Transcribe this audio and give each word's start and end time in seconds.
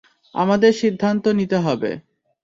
আমাদের 0.35 0.71
সিদ্ধান্ত 0.73 1.25
নিতে 1.39 1.57
হবে। 1.57 1.91